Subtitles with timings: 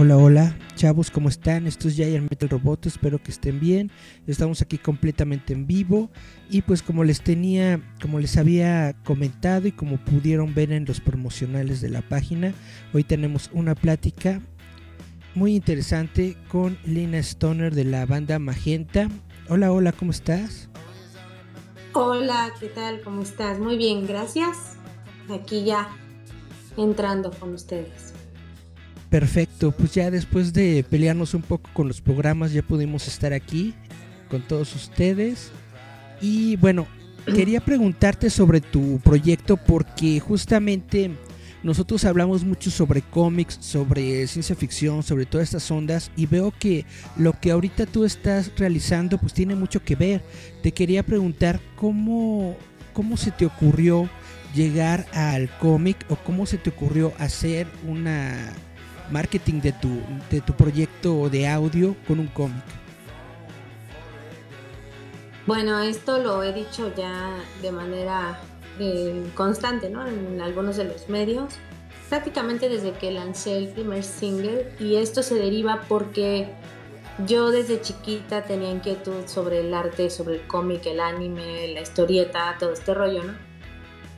[0.00, 1.66] Hola, hola, chavos, ¿cómo están?
[1.66, 3.90] Esto es Giant Metal Robot, espero que estén bien.
[4.28, 6.08] Estamos aquí completamente en vivo
[6.48, 11.00] y pues como les tenía, como les había comentado y como pudieron ver en los
[11.00, 12.54] promocionales de la página,
[12.94, 14.40] hoy tenemos una plática
[15.34, 19.08] muy interesante con Lina Stoner de la banda Magenta.
[19.48, 20.68] Hola, hola, ¿cómo estás?
[21.92, 23.00] Hola, ¿qué tal?
[23.00, 23.58] ¿Cómo estás?
[23.58, 24.76] Muy bien, gracias.
[25.28, 25.88] Aquí ya
[26.76, 28.17] entrando con ustedes.
[29.10, 33.74] Perfecto, pues ya después de pelearnos un poco con los programas ya pudimos estar aquí
[34.28, 35.50] con todos ustedes.
[36.20, 36.86] Y bueno,
[37.26, 41.10] quería preguntarte sobre tu proyecto porque justamente
[41.62, 46.84] nosotros hablamos mucho sobre cómics, sobre ciencia ficción, sobre todas estas ondas y veo que
[47.16, 50.22] lo que ahorita tú estás realizando pues tiene mucho que ver.
[50.62, 52.56] Te quería preguntar cómo,
[52.92, 54.08] cómo se te ocurrió
[54.54, 58.52] llegar al cómic o cómo se te ocurrió hacer una
[59.10, 62.64] marketing de tu, de tu proyecto de audio con un cómic?
[65.46, 68.38] Bueno, esto lo he dicho ya de manera
[68.78, 70.06] eh, constante, ¿no?
[70.06, 71.54] En algunos de los medios,
[72.08, 76.48] prácticamente desde que lancé el primer single y esto se deriva porque
[77.26, 82.56] yo desde chiquita tenía inquietud sobre el arte, sobre el cómic, el anime, la historieta,
[82.58, 83.47] todo este rollo, ¿no?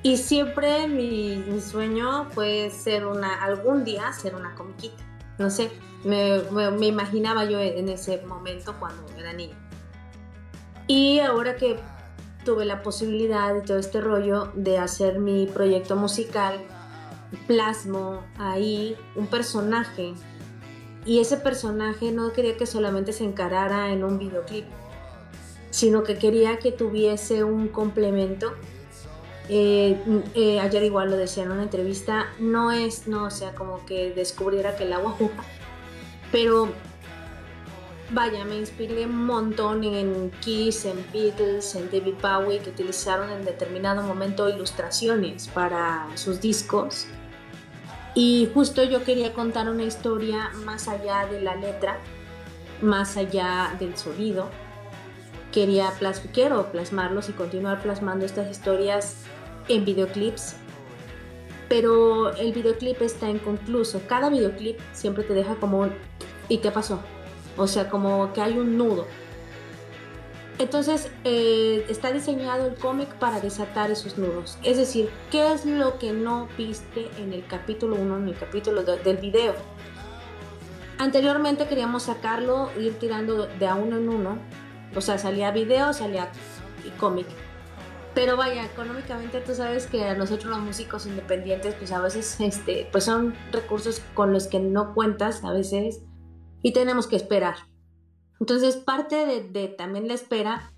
[0.03, 5.03] Y siempre mi, sueño fue ser una, algún día ser una comiquita.
[5.39, 5.71] No sé,
[6.05, 9.57] me, me, imaginaba yo en ese momento cuando era niña.
[10.87, 11.79] Y ahora que
[12.45, 16.61] tuve la posibilidad de todo este rollo de hacer mi proyecto musical,
[17.47, 20.15] plasmo ahí un personaje.
[21.05, 24.67] Y ese personaje no quería que solamente se encarara en un videoclip,
[25.71, 28.55] sino que quería que tuviese un complemento
[29.53, 29.99] eh,
[30.37, 34.13] eh, ayer igual lo decía en una entrevista, no es, no, o sea, como que
[34.13, 35.43] descubriera que el agua juega,
[36.31, 36.69] pero
[38.11, 43.45] vaya, me inspiré un montón en Kiss, en Beatles, en David Bowie, que utilizaron en
[43.45, 47.09] determinado momento ilustraciones para sus discos.
[48.15, 51.99] Y justo yo quería contar una historia más allá de la letra,
[52.83, 54.49] más allá del sonido.
[55.51, 59.25] Quería plas quiero plasmarlos y continuar plasmando estas historias
[59.69, 60.57] en videoclips,
[61.69, 64.03] pero el videoclip está inconcluso.
[64.07, 65.93] Cada videoclip siempre te deja como un
[66.49, 67.01] ¿y qué pasó?
[67.57, 69.07] O sea, como que hay un nudo.
[70.59, 74.59] Entonces eh, está diseñado el cómic para desatar esos nudos.
[74.63, 78.83] Es decir, ¿qué es lo que no viste en el capítulo 1, en el capítulo
[78.83, 79.55] del video?
[80.99, 84.39] Anteriormente queríamos sacarlo, ir tirando de a uno en uno.
[84.95, 86.31] O sea, salía video, salía
[86.99, 87.27] cómic.
[88.21, 92.87] Pero vaya, económicamente tú sabes que a nosotros los músicos independientes, pues a veces este,
[92.93, 96.03] pues son recursos con los que no cuentas a veces
[96.61, 97.55] y tenemos que esperar.
[98.39, 100.71] Entonces parte de, de también la espera,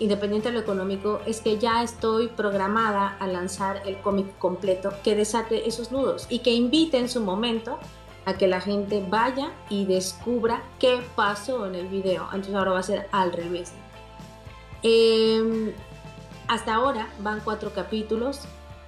[0.00, 5.14] independiente de lo económico, es que ya estoy programada a lanzar el cómic completo que
[5.14, 7.78] desate esos nudos y que invite en su momento
[8.24, 12.24] a que la gente vaya y descubra qué pasó en el video.
[12.24, 13.72] Entonces ahora va a ser al revés.
[14.82, 15.74] Eh,
[16.48, 18.40] hasta ahora van cuatro capítulos.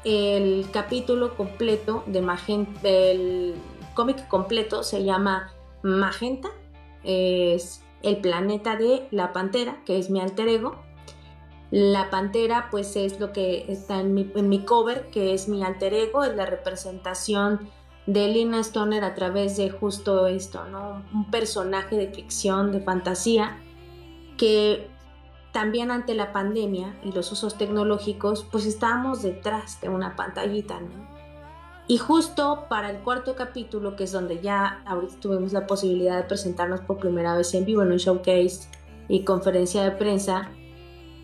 [0.04, 3.54] El capítulo completo de Magenta, el
[3.94, 6.48] cómic completo se llama Magenta.
[7.04, 10.76] Es el planeta de la pantera, que es mi alter ego.
[11.70, 16.24] La pantera, pues es lo que está en mi, cover, que es mi alter ego,
[16.24, 17.70] es la representación
[18.06, 21.04] de Lina Stoner a través de justo esto, ¿no?
[21.14, 23.58] Un personaje de ficción, de fantasía,
[24.36, 24.89] que
[25.52, 31.20] también ante la pandemia y los usos tecnológicos, pues estábamos detrás de una pantallita, ¿no?
[31.88, 36.22] Y justo para el cuarto capítulo, que es donde ya ahorita tuvimos la posibilidad de
[36.22, 38.68] presentarnos por primera vez en vivo en un showcase
[39.08, 40.50] y conferencia de prensa,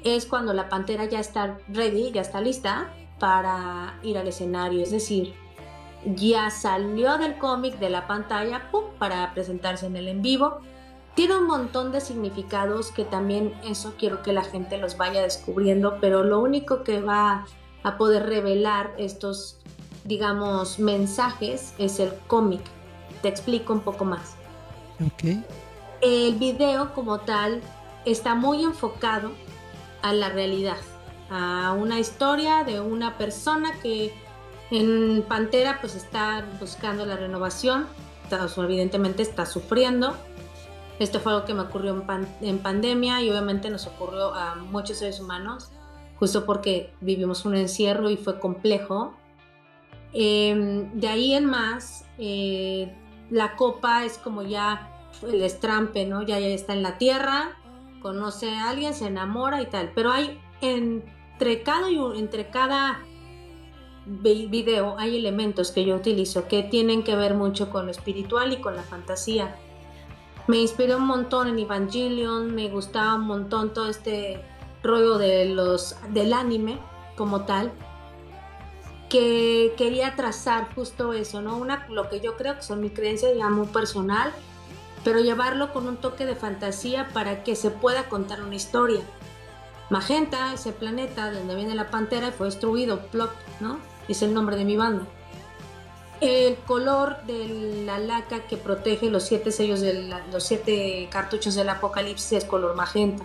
[0.03, 4.91] es cuando la pantera ya está ready, ya está lista para ir al escenario, es
[4.91, 5.35] decir,
[6.05, 8.85] ya salió del cómic de la pantalla ¡pum!
[8.99, 10.61] para presentarse en el en vivo
[11.17, 15.99] tiene un montón de significados que también eso quiero que la gente los vaya descubriendo,
[16.01, 17.47] pero lo único que va
[17.83, 19.59] a poder revelar estos
[20.07, 22.61] digamos, mensajes es el cómic.
[23.23, 24.37] Te explico un poco más.
[25.05, 25.45] Ok.
[26.01, 27.61] El video como tal
[28.05, 29.33] está muy enfocado
[30.03, 30.77] a la realidad,
[31.31, 34.15] a una historia de una persona que
[34.71, 37.87] en Pantera pues está buscando la renovación,
[38.57, 40.15] evidentemente está sufriendo.
[40.99, 42.05] Esto fue algo que me ocurrió
[42.41, 45.71] en, pandemia y obviamente nos ocurrió a muchos seres humanos,
[46.19, 49.15] justo porque vivimos un encierro y fue complejo.
[50.15, 52.95] Em, de ahí en más, eh,
[53.31, 54.91] la copa es como ya
[55.23, 56.23] el estrampe, ¿no?
[56.23, 57.59] Ya, ya está en la tierra,
[58.01, 59.93] conoce a alguien, se enamora y tal.
[59.95, 63.01] Pero hay entre cada, entre cada
[64.07, 68.61] video hay elementos que yo utilizo que tienen que ver mucho con lo espiritual y
[68.61, 69.57] con la fantasía.
[70.47, 74.41] Me inspiró un montón en Evangelion, me gustaba un montón todo este
[74.83, 76.79] rollo de los, del anime
[77.17, 77.73] como tal,
[79.09, 81.57] que quería trazar justo eso, ¿no?
[81.57, 84.33] Una, lo que yo creo que son mis creencias ya muy personal,
[85.05, 89.01] pero llevarlo con un toque de fantasía para que se pueda contar una historia.
[89.91, 93.79] Magenta, ese planeta donde viene la pantera, fue destruido, plop, ¿no?
[94.09, 95.05] es el nombre de mi banda.
[96.21, 99.83] El color de la laca que protege los siete sellos
[100.33, 103.25] los siete cartuchos del apocalipsis es color magenta.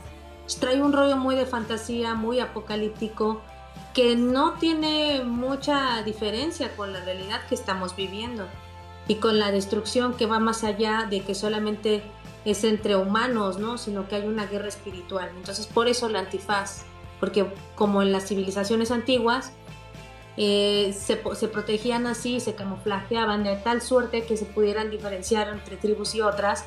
[0.60, 3.42] Trae un rollo muy de fantasía, muy apocalíptico,
[3.94, 8.46] que no tiene mucha diferencia con la realidad que estamos viviendo
[9.08, 12.04] y con la destrucción que va más allá de que solamente
[12.44, 13.78] es entre humanos, ¿no?
[13.78, 15.30] Sino que hay una guerra espiritual.
[15.36, 16.84] Entonces, por eso la antifaz,
[17.20, 17.46] porque
[17.76, 19.54] como en las civilizaciones antiguas,
[20.38, 21.18] eh, se,
[21.48, 26.66] protegían así, se camuflajeaban de tal suerte que se pudieran diferenciar entre tribus y otras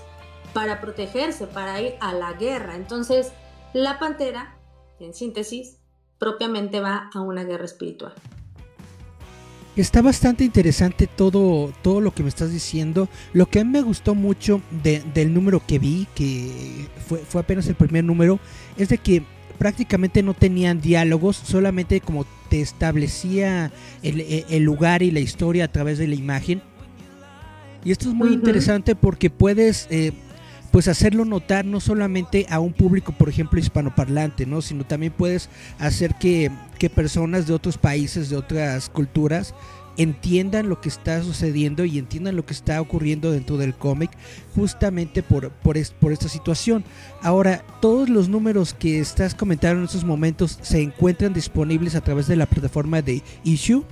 [0.52, 2.76] para protegerse, para ir a la guerra.
[2.76, 3.32] Entonces,
[3.72, 4.58] la pantera,
[5.00, 5.78] en síntesis,
[6.18, 8.12] propiamente va a una guerra espiritual.
[9.76, 13.08] Está bastante interesante todo, todo lo que me estás diciendo.
[13.32, 17.66] Lo que a mí me gustó mucho del número que vi, que fue, fue apenas
[17.66, 18.38] el primer número,
[18.76, 19.24] es de que
[19.58, 23.72] prácticamente no tenían diálogos, solamente como te establecía
[24.04, 26.62] el, lugar y la historia a través de la imagen.
[27.84, 30.12] Y esto es muy interesante porque puedes eh,
[30.70, 34.62] pues hacerlo notar no solamente a un público, por ejemplo, hispanoparlante, ¿no?
[34.62, 35.48] sino también puedes
[35.80, 39.52] hacer que, que personas de otros países, de otras culturas,
[39.96, 44.10] entiendan lo que está sucediendo y entiendan lo que está ocurriendo dentro del cómic
[44.54, 46.84] justamente por, por, por, esta situación.
[47.22, 52.26] Ahora, todos los números que estás comentando en estos momentos se encuentran disponibles a través
[52.26, 53.84] de la plataforma de Issue.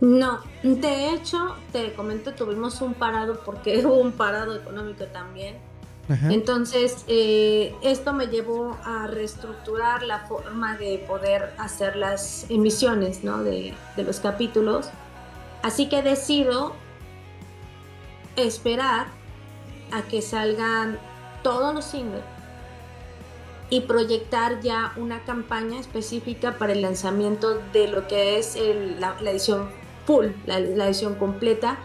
[0.00, 5.56] No, de hecho, te comento, tuvimos un parado porque hubo un parado económico también
[6.08, 13.74] entonces, eh, esto me llevó a reestructurar la forma de poder hacer las emisiones de,
[13.96, 14.90] los capítulos.
[15.62, 16.74] Así que decido
[18.36, 19.06] esperar
[19.92, 20.98] a que salgan
[21.42, 22.22] todos los singles
[23.70, 28.58] y proyectar ya una campaña específica para el lanzamiento de lo que es
[28.98, 29.70] la, edición
[30.04, 31.78] full, la, edición completa,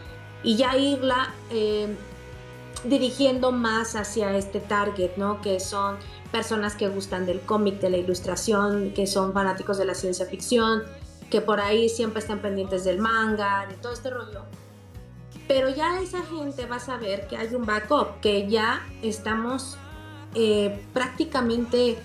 [0.43, 1.95] y ya irla eh,
[2.83, 5.41] dirigiendo más hacia este target, ¿no?
[5.41, 5.97] Que son
[6.31, 10.83] personas que gustan del cómic, de la ilustración, que son fanáticos de la ciencia ficción,
[11.29, 14.43] que por ahí siempre están pendientes del manga, de todo este rollo.
[15.47, 19.77] Pero ya esa gente va a saber que hay un backup, que ya estamos
[20.35, 21.97] eh, prácticamente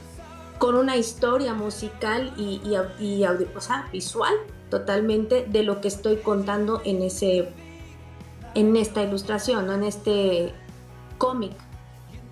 [0.59, 2.61] con una historia musical y,
[2.99, 3.27] y,
[3.93, 4.35] visual
[4.71, 7.53] totalmente de lo que estoy contando en ese
[8.55, 10.55] en esta ilustración, en este
[11.19, 11.53] cómic.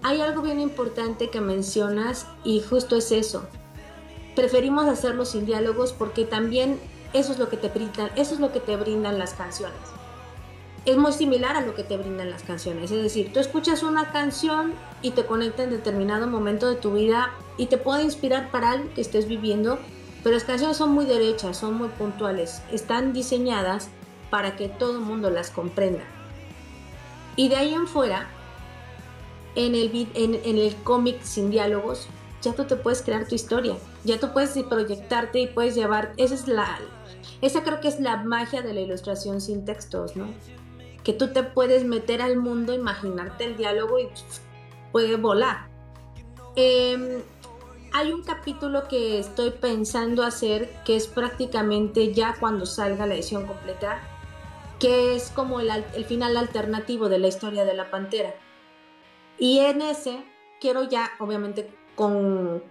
[0.03, 3.45] Hay algo bien importante que mencionas y justo es eso.
[4.35, 6.81] Preferimos hacerlo sin diálogos porque también
[7.13, 9.79] eso es lo que te brindan, eso es lo que te brindan las canciones.
[10.85, 14.11] Es muy similar a lo que te brindan las canciones, es decir, tú escuchas una
[14.11, 18.71] canción y te conecta en determinado momento de tu vida y te puede inspirar para
[18.71, 19.79] algo que estés viviendo,
[20.25, 23.91] pero las canciones son muy derechas, son muy puntuales, están diseñadas
[24.31, 26.03] para que todo el mundo las comprenda.
[27.37, 28.29] Y de ahí en fuera,
[29.55, 32.09] en el, en, el cómic sin diálogos,
[32.41, 36.35] ya tú te puedes crear tu historia, ya tú puedes proyectarte y puedes llevar, esa
[36.35, 36.79] es la,
[37.41, 40.29] esa creo que es la magia de la ilustración sin textos, ¿no?
[41.05, 44.09] Que tú te puedes meter al mundo, imaginarte el diálogo y
[44.93, 45.69] puede volar.
[46.55, 47.23] Em,
[47.93, 53.47] hay un capítulo que estoy pensando hacer que es prácticamente ya cuando salga la edición
[53.47, 54.01] completa,
[54.79, 58.35] que es como el, el final alternativo de la historia de la pantera
[59.43, 60.23] y en ese
[60.61, 62.63] quiero ya, obviamente, con,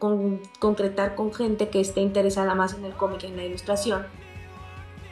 [0.57, 4.07] concretar con gente que esté interesada más en el cómic en la ilustración,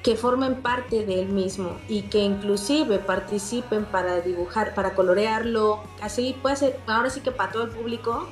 [0.01, 6.33] que formen parte de él mismo y que inclusive participen para dibujar, para colorearlo, así
[6.41, 8.29] puede ser, ahora sí que para todo el público,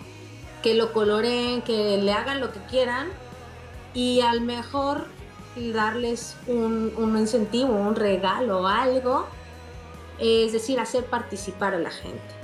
[0.64, 3.10] que lo coloreen, que le hagan lo que quieran
[3.94, 5.08] y al mejor
[5.74, 9.26] darles un, un incentivo, un regalo, algo,
[10.18, 12.37] es decir, hacer participar a la gente.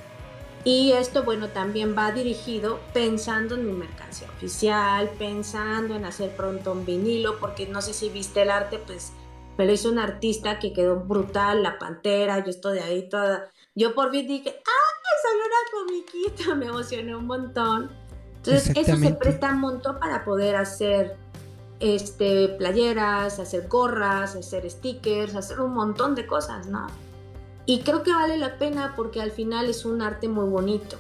[0.65, 6.71] Y esto, bueno, también va dirigido pensando en mi mercancía oficial, pensando en hacer pronto
[6.71, 9.11] un vinilo, porque no sé si viste el arte, pues
[9.57, 13.49] me lo hizo un artista que quedó brutal, la pantera, yo estoy ahí toda.
[13.75, 14.93] Yo por fin dije, ¡ah!
[15.21, 17.91] Salió una comiquita, me emocioné un montón.
[18.37, 21.15] Entonces, eso se presta un montón para poder hacer
[21.79, 26.87] este, playeras, hacer gorras, hacer stickers, hacer un montón de cosas, ¿no?
[27.65, 30.97] Y creo que vale la pena porque al final es un arte muy bonito.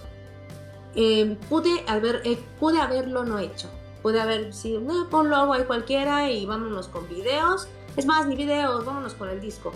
[0.95, 3.69] Eh, pude, haber, eh, pude haberlo no hecho.
[4.01, 7.67] Pude haber sido, no, ponlo algo ahí cualquiera y vámonos con videos.
[7.97, 9.73] Es más, ni videos, vámonos con el disco.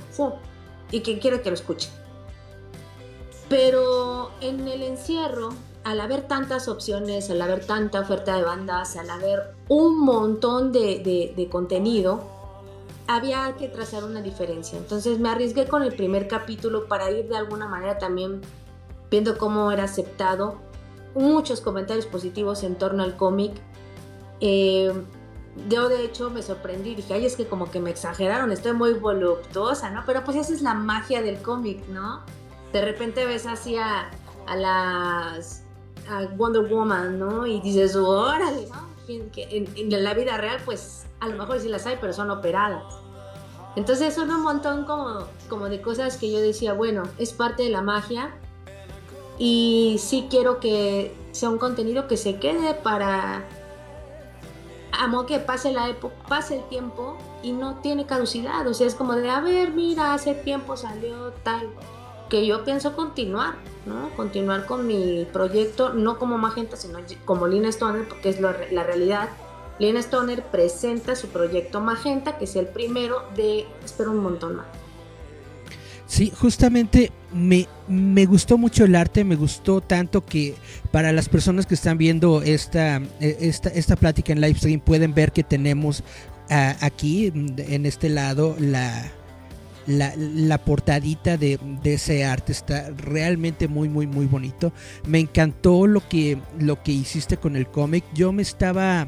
[0.91, 1.89] Y quien quiera que lo escuche.
[3.49, 5.49] Pero en el encierro,
[5.83, 11.33] al haber tantas opciones, al haber tanta oferta de bandas, al haber un montón de,
[11.35, 12.36] de contenido,
[13.07, 14.77] había que trazar una diferencia.
[14.77, 18.41] Entonces me arriesgué con el primer capítulo para ir de alguna manera también
[19.09, 20.59] viendo cómo era aceptado.
[21.15, 23.53] Muchos comentarios positivos en torno al cómic.
[24.41, 24.91] Eh,
[25.69, 28.93] yo de hecho me sorprendí dije, ay, es que como que me exageraron, estoy muy
[28.93, 30.03] voluptuosa, ¿no?
[30.05, 32.21] Pero pues esa es la magia del cómic, ¿no?
[32.73, 34.11] De repente ves así a,
[34.55, 35.63] las
[36.09, 37.47] a Wonder Woman, ¿no?
[37.47, 38.87] Y dices, órale, ¿no?
[39.07, 42.96] En, en la vida real pues a lo mejor sí las hay, pero son operadas.
[43.77, 45.19] Entonces son un montón como,
[45.49, 48.31] como de cosas que yo decía, bueno, es parte de la magia
[49.37, 53.45] y sí quiero que sea un contenido que se quede para
[54.91, 58.95] amo que pase la época, pase el tiempo y no tiene caducidad, o sea, es
[58.95, 61.69] como de, a ver, mira, hace tiempo salió tal,
[62.29, 63.53] que yo pienso continuar,
[63.85, 64.09] ¿no?
[64.15, 69.29] Continuar con mi proyecto, no como Magenta, sino como Lina Stoner, porque es la realidad
[69.79, 74.65] Lena Stoner presenta su proyecto Magenta, que es el primero de, espero un montón más.
[76.07, 80.55] Sí, justamente me, me, gustó mucho el arte, me gustó tanto que
[80.91, 85.33] para las personas que están viendo esta, esta, esta plática en live stream pueden ver
[85.33, 86.03] que tenemos
[86.49, 89.11] aquí en este lado la,
[89.87, 92.51] la, la portadita de, de, ese arte.
[92.51, 94.71] Está realmente muy muy muy bonito.
[95.07, 98.03] Me encantó lo que lo que hiciste con el cómic.
[98.13, 99.07] Yo me estaba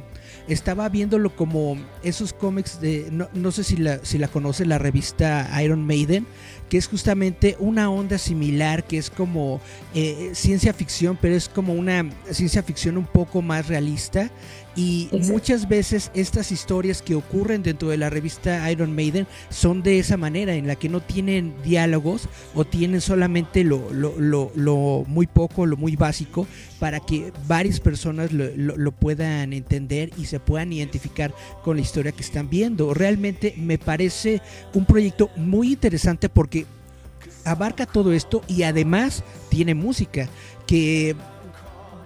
[0.49, 4.77] estaba viéndolo como esos cómics de, no, no sé si la, si la conoce, la
[4.77, 6.25] revista Iron Maiden,
[6.69, 9.61] que es justamente una onda similar, que es como
[9.93, 14.29] eh, ciencia ficción, pero es como una ciencia ficción un poco más realista
[14.75, 19.99] y muchas veces estas historias que ocurren dentro de la revista Iron Maiden son de
[19.99, 25.65] esa manera, en la que no tienen diálogos o tienen solamente lo, lo, muy poco,
[25.65, 26.47] lo muy básico,
[26.79, 31.33] para que varias personas lo, puedan entender y se puedan identificar
[31.63, 32.93] con la historia que están viendo.
[32.93, 34.41] Realmente me parece
[34.73, 36.65] un proyecto muy interesante porque
[37.43, 40.29] abarca todo esto y además tiene música
[40.67, 41.15] que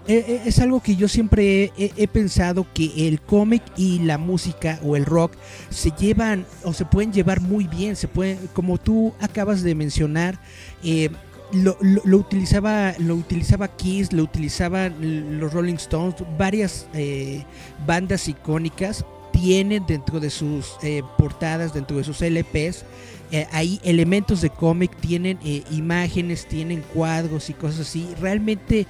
[0.07, 5.05] es algo que yo siempre he, pensado que el cómic y la música o el
[5.05, 5.33] rock
[5.69, 10.39] se llevan o se pueden llevar muy bien, se pueden, como tú acabas de mencionar,
[10.83, 11.10] eh,
[11.53, 11.77] lo,
[12.17, 16.88] utilizaba lo utilizaba Kiss, lo utilizaban los Rolling Stones, varias
[17.86, 20.74] bandas icónicas tienen dentro de sus
[21.17, 22.86] portadas, dentro de sus LPs,
[23.51, 25.39] hay elementos de cómic, tienen
[25.72, 28.07] imágenes, tienen cuadros y cosas así.
[28.19, 28.86] Realmente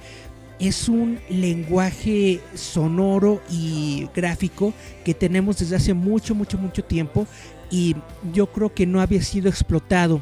[0.58, 4.72] es un lenguaje sonoro y gráfico
[5.04, 7.26] que tenemos desde hace mucho, mucho, mucho tiempo
[7.70, 7.96] y
[8.32, 10.20] yo creo que no había sido explotado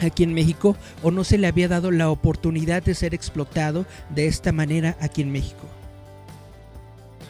[0.00, 4.26] aquí en México o no se le había dado la oportunidad de ser explotado de
[4.26, 5.66] esta manera aquí en México.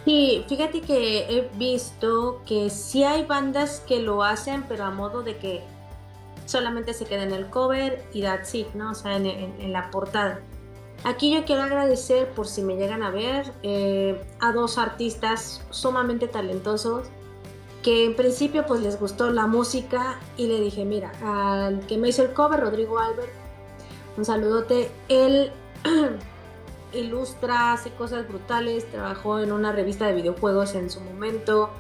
[0.04, 5.22] Sí, fíjate que he visto que sí hay bandas que lo hacen, pero a modo
[5.22, 5.62] de que
[6.46, 8.92] solamente se queda en el cover y that's it, ¿no?
[8.92, 10.40] O sea, en la portada.
[11.02, 16.28] Aquí yo quiero agradecer, por si me llegan a ver, eh, a dos artistas sumamente
[16.28, 17.08] talentosos
[17.82, 22.08] que en principio pues les gustó la música y le dije, mira, al que me
[22.08, 23.32] hizo el cover, Rodrigo Albert,
[24.16, 25.50] un saludote, él
[26.92, 31.70] ilustra, hace cosas brutales, trabajó en una revista de videojuegos en su momento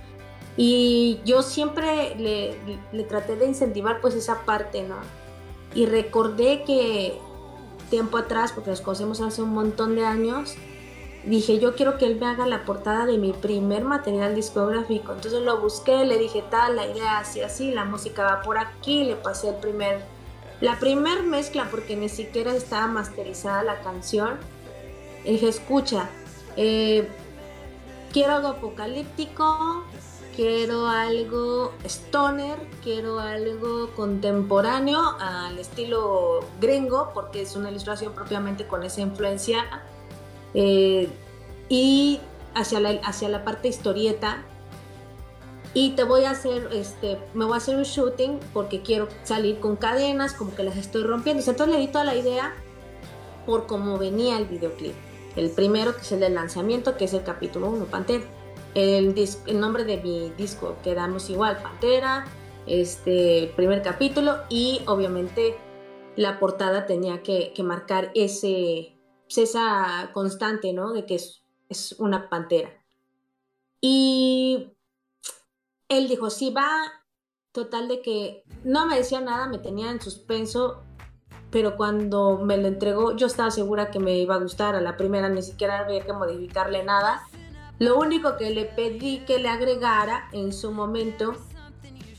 [0.56, 2.56] y yo siempre le,
[2.92, 4.96] le traté de incentivar pues esa parte, ¿no?
[5.74, 7.18] Y recordé que
[7.90, 10.56] tiempo atrás, porque nos conocemos hace un montón de años,
[11.24, 15.12] dije, yo quiero que él me haga la portada de mi primer material discográfico.
[15.12, 19.04] Entonces lo busqué, le dije tal, la idea así, así, la música va por aquí,
[19.04, 20.00] le pasé el primer,
[20.60, 24.38] la primer mezcla porque ni siquiera estaba masterizada la canción.
[25.24, 26.08] dije, escucha,
[26.56, 27.06] eh,
[28.12, 29.84] quiero algo apocalíptico,
[30.34, 38.82] quiero algo stoner, quiero algo contemporáneo al estilo gringo, porque es una ilustración propiamente con
[38.82, 39.64] esa influencia
[40.54, 41.08] eh,
[41.68, 42.20] y
[42.54, 44.44] hacia la, hacia la parte historieta.
[45.72, 49.60] Y te voy a hacer, este, me voy a hacer un shooting porque quiero salir
[49.60, 51.42] con cadenas, como que las estoy rompiendo.
[51.46, 52.54] Entonces le di toda la idea
[53.46, 54.94] por cómo venía el videoclip.
[55.36, 58.24] El primero, que es el del lanzamiento, que es el capítulo 1, Pantera.
[58.74, 59.14] El,
[59.60, 62.26] nombre de mi disco quedamos igual, Pantera,
[62.66, 65.56] este primer capítulo y obviamente
[66.16, 68.96] la portada tenía que, que marcar ese,
[69.28, 70.92] esa constante, ¿no?
[70.92, 72.70] De que es, es una pantera.
[73.80, 74.72] Y
[75.88, 76.68] él dijo, sí, va,
[77.52, 80.82] total de que no me decía nada, me tenía en suspenso,
[81.50, 84.74] pero cuando me lo entregó yo estaba segura que me iba a gustar.
[84.76, 87.22] A la primera ni siquiera había que modificarle nada.
[87.80, 91.34] Lo único que le pedí que le agregara en su momento,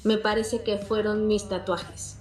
[0.03, 2.17] me parece que fueron mis tatuajes.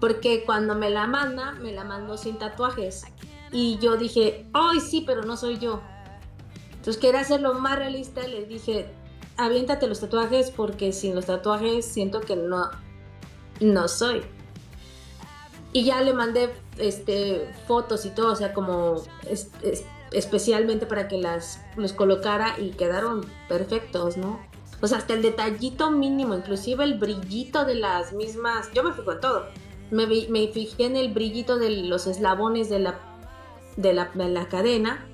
[0.00, 3.04] Porque cuando me la manda, me la mandó sin tatuajes.
[3.52, 5.80] Y yo dije, ay, sí, pero no soy yo.
[6.72, 8.92] Entonces quería hacerlo más realista y le dije,
[9.36, 12.68] aviéntate los tatuajes porque sin los tatuajes siento que no,
[13.60, 14.22] no soy.
[15.72, 19.02] Y ya le mandé este, fotos y todo, o sea, como
[20.12, 24.38] especialmente para que las los colocara y quedaron perfectos, ¿no?
[24.82, 29.12] O sea, hasta el detallito mínimo, inclusive el brillito de las mismas, yo me fijo
[29.12, 29.46] en todo.
[29.90, 33.12] Me, me fijé en el brillito de los eslabones de la
[33.76, 35.06] de la, cadena.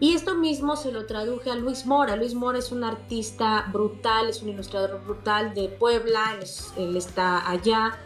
[0.00, 2.14] Y esto mismo se lo traduje a Luis Mora.
[2.16, 6.36] Luis Mora es un artista brutal, es un ilustrador brutal de Puebla,
[6.76, 7.98] él, está allá,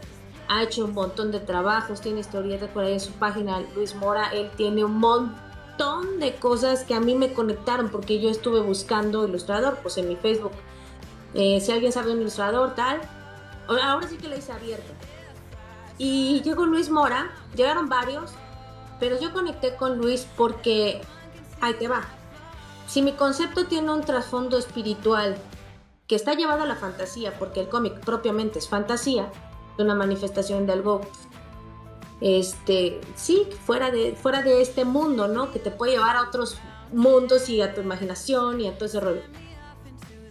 [0.52, 4.30] ha hecho un montón de trabajos, tiene historietas por ahí en su página, Luis Mora,
[4.32, 9.26] él tiene un montón de cosas que a mí me conectaron porque yo estuve buscando
[9.26, 10.52] ilustrador, pues en mi Facebook.
[11.34, 13.00] Eh, si alguien sabe un ilustrador, tal,
[13.66, 14.92] ahora sí que le hice abierto.
[15.96, 18.32] Y llegó Luis Mora, llegaron varios,
[19.00, 21.00] pero yo conecté con Luis porque,
[21.60, 22.02] ahí te va,
[22.86, 25.36] si mi concepto tiene un trasfondo espiritual
[26.06, 29.30] que está llevado a la fantasía, porque el cómic propiamente es fantasía,
[29.78, 31.00] una manifestación de algo,
[32.20, 35.50] este, sí, fuera de, fuera de este mundo, ¿no?
[35.50, 36.58] Que te puede llevar a otros
[36.92, 39.22] mundos y a tu imaginación y a todo ese rollo.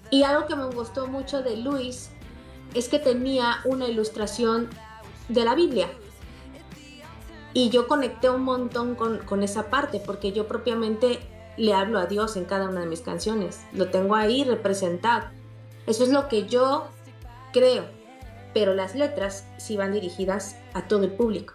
[0.09, 2.09] Y algo que me gustó mucho de Luis
[2.73, 4.69] es que tenía una ilustración
[5.29, 5.87] de la Biblia.
[7.53, 11.19] Y yo conecté un montón con, esa parte, porque yo propiamente
[11.57, 13.61] le hablo a Dios en cada una de mis canciones.
[13.73, 15.27] Lo tengo ahí representado.
[15.85, 16.87] Eso es lo que yo
[17.51, 17.85] creo.
[18.53, 21.53] Pero las letras sí van dirigidas a todo el público.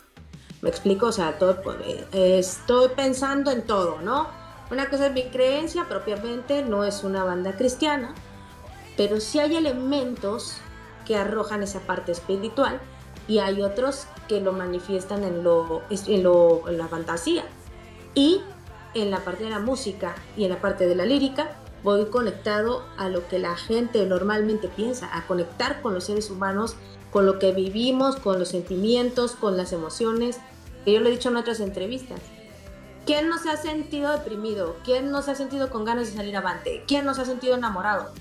[0.62, 1.06] ¿Me explico?
[1.06, 4.28] O sea, todo, eh, estoy pensando en todo, ¿no?
[4.70, 8.14] Una cosa es mi creencia propiamente, no es una banda cristiana,
[8.96, 10.56] pero sí hay elementos
[11.06, 12.80] que arrojan esa parte espiritual
[13.28, 17.44] y hay otros que lo manifiestan en, lo, en, lo, en la fantasía.
[18.14, 18.40] Y
[18.94, 21.50] en la parte de la música y en la parte de la lírica
[21.86, 26.74] voy conectado a lo que la gente normalmente piensa, a conectar con los seres humanos,
[27.12, 30.40] con lo que vivimos, con los sentimientos, con las emociones,
[30.84, 32.20] que yo lo he dicho en otras entrevistas.
[33.06, 34.74] ¿Quién no se ha sentido deprimido?
[34.82, 36.82] ¿Quién no se ha sentido con ganas de salir avante?
[36.88, 38.12] ¿Quién no se ha sentido enamorado?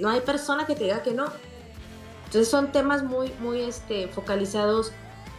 [0.00, 1.26] No hay persona que te diga que no.
[2.24, 4.92] Entonces son temas muy, muy este, focalizados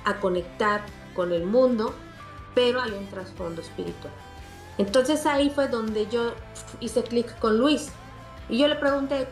[0.06, 1.96] a conectar con el mundo,
[2.54, 4.14] pero hay un trasfondo espiritual.
[4.78, 6.34] Entonces ahí fue donde yo
[6.80, 7.90] hice clic con Luis.
[8.50, 9.28] Y yo le pregunté,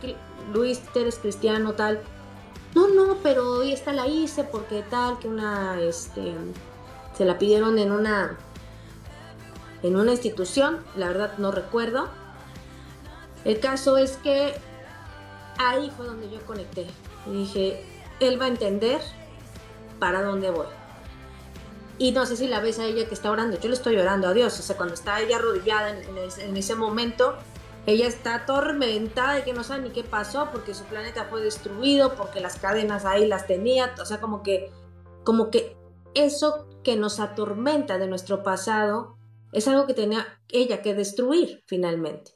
[0.53, 2.01] Luis, ¿eres cristiano tal?
[2.73, 6.36] No, no, pero esta la hice porque tal, que una, este,
[7.15, 8.38] se la pidieron en una,
[9.81, 12.10] en una institución, la verdad no recuerdo.
[13.45, 14.55] El caso es que
[15.58, 16.88] ahí fue donde yo conecté.
[17.27, 17.86] Y dije,
[18.19, 18.99] él va a entender
[19.99, 20.67] para dónde voy.
[21.97, 24.27] Y no sé si la ves a ella que está orando, yo le estoy orando
[24.27, 27.38] a Dios, o sea, cuando está ella arrodillada en, ese, momento,
[27.86, 32.15] ella está atormentada de que no sabe ni qué pasó, porque su planeta fue destruido,
[32.15, 34.71] porque las cadenas ahí las tenía, o sea, como que,
[35.23, 35.77] como que
[36.15, 39.17] eso que nos atormenta de nuestro pasado
[39.53, 42.31] es algo que tenía ella que destruir finalmente.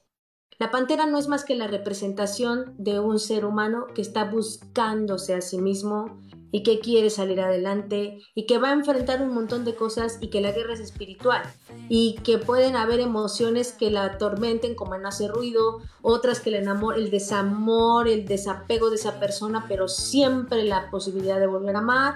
[0.58, 5.34] La pantera no es más que la representación de un ser humano que está buscándose
[5.34, 6.20] a sí mismo,
[6.52, 10.30] y que quiere salir adelante y que va a enfrentar un montón de cosas y
[10.30, 11.42] que la guerra es espiritual
[11.90, 16.60] y que pueden haber emociones que la atormenten como en hace ruido, otras que le
[16.60, 21.80] enamor, el desamor, el desapego de esa persona, pero siempre la posibilidad de volver a
[21.80, 22.16] amar.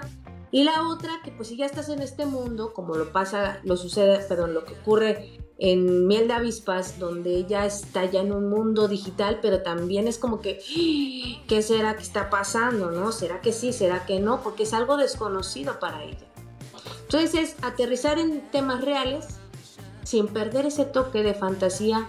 [0.50, 3.76] Y la otra que pues si ya estás en este mundo, como lo pasa, lo
[3.76, 8.50] sucede, perdón, lo que ocurre en Miel de Avispas, donde ella está ya en un
[8.50, 11.44] mundo digital, pero también es como que, ¡Ah!
[11.46, 12.90] ¿qué será que está pasando?
[12.90, 13.12] ¿No?
[13.12, 13.72] ¿Será que sí?
[13.72, 14.42] ¿Será que no?
[14.42, 16.26] Porque es algo desconocido para ella.
[17.02, 19.26] Entonces es aterrizar en temas reales
[20.02, 22.08] sin perder ese toque de fantasía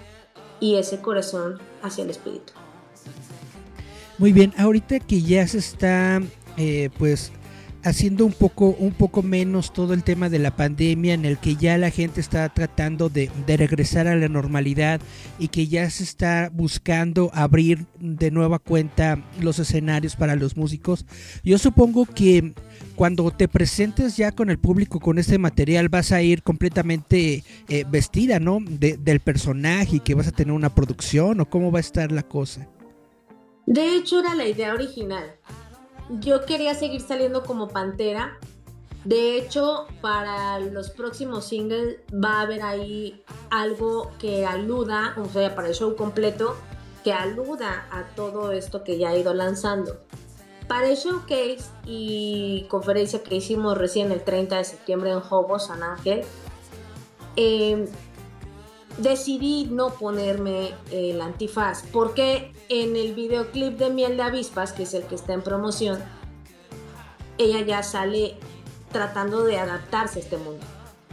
[0.59, 2.53] y ese corazón hacia el espíritu.
[4.17, 6.21] Muy bien, ahorita que ya se está
[6.57, 7.31] eh, pues
[7.85, 11.55] haciendo un poco, un poco menos todo el tema de la pandemia en el que
[11.55, 14.99] ya la gente está tratando de, regresar a la normalidad
[15.37, 21.05] y que ya se está buscando abrir de nueva cuenta los escenarios para los músicos.
[21.43, 22.53] Yo supongo que
[22.95, 27.85] cuando te presentes ya con el público con este material vas a ir completamente eh,
[27.87, 28.59] vestida, ¿no?
[28.65, 32.23] del personaje y que vas a tener una producción o cómo va a estar la
[32.23, 32.67] cosa.
[33.67, 35.35] De hecho era la idea original
[36.09, 38.37] yo quería seguir saliendo como Pantera.
[39.03, 45.53] De hecho, para los próximos singles va a haber ahí algo que aluda, o sea,
[45.53, 46.55] para el show completo,
[47.03, 49.99] que aluda a todo esto que ya he ido lanzando.
[50.67, 55.83] Para el showcase y conferencia que hicimos recién el 30 de septiembre en Hobo, San
[55.83, 56.23] Ángel,
[57.35, 57.87] eh,
[58.97, 64.93] decidí no ponerme el antifaz porque en el videoclip de Miel de Avispas, que es
[64.93, 65.99] el que está en promoción,
[67.37, 68.37] ella ya sale
[68.91, 70.65] tratando de adaptarse a este mundo.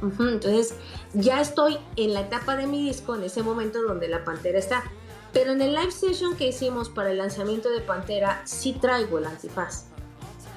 [0.03, 0.75] Entonces
[1.15, 4.85] ya estoy en la etapa de mi disco, en ese momento donde la Pantera está.
[5.33, 9.27] Pero en el live session que hicimos para el lanzamiento de Pantera, sí traigo el
[9.27, 9.87] antifaz.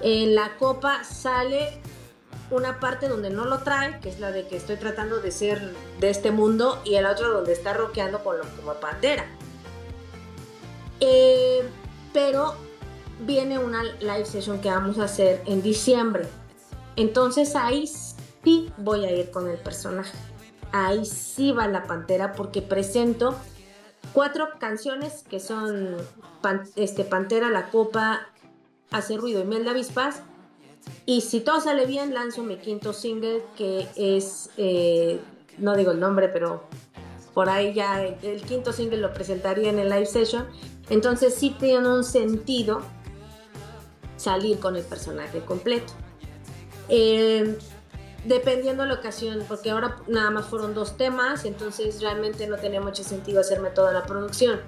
[0.01, 1.81] En la copa sale
[2.51, 5.73] una parte donde no lo trae, que es la de que estoy tratando de ser
[5.99, 9.25] de este mundo, y el otro donde está rockeando con lo, como pantera.
[10.99, 11.67] Eh,
[12.13, 12.55] pero
[13.21, 16.27] viene una live session que vamos a hacer en diciembre.
[16.95, 20.17] Entonces ahí sí voy a ir con el personaje.
[20.71, 23.36] Ahí sí va la pantera porque presento
[24.13, 25.97] cuatro canciones que son
[26.75, 28.27] este, Pantera, La Copa,
[28.91, 30.21] Hace Ruido y Miel de Avispas
[31.06, 35.19] y si todo sale bien, lanzo mi quinto single que es, eh,
[35.60, 36.63] no digo el nombre, pero
[37.34, 40.48] por ahí ya el, quinto single lo presentaría en el live session.
[40.89, 42.82] Entonces sí tiene un sentido
[44.17, 45.93] salir con el personaje completo.
[46.89, 47.58] Eh,
[48.26, 53.04] dependiendo la ocasión, porque ahora nada más fueron dos temas, entonces realmente no tenía mucho
[53.04, 54.60] sentido hacerme toda la producción.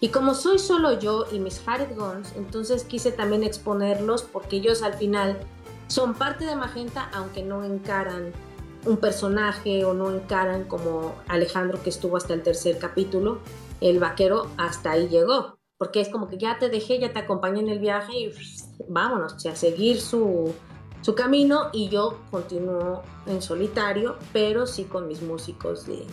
[0.00, 4.82] Y como soy solo yo y mis Jared Guns, entonces quise también exponerlos porque ellos
[4.82, 5.38] al final
[5.88, 8.32] son parte de Magenta, aunque no encaran
[8.86, 13.38] un personaje o no encaran como Alejandro que estuvo hasta el tercer capítulo,
[13.80, 17.60] el vaquero hasta ahí llegó, porque es como que ya te dejé, ya te acompañé
[17.60, 18.32] en el viaje y
[18.88, 20.54] vámonos, a seguir su,
[21.00, 21.70] su camino.
[21.72, 26.06] Y yo continúo en solitario, pero sí con mis músicos de,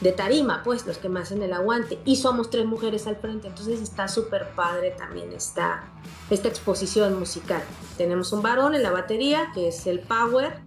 [0.00, 1.98] de tarima, pues los que me hacen el aguante.
[2.04, 5.84] Y somos tres mujeres al frente, entonces está súper padre también esta,
[6.30, 7.62] esta exposición musical.
[7.96, 10.60] Tenemos un varón en la batería, que es el Power,